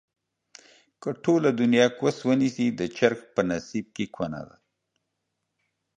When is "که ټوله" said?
1.01-1.49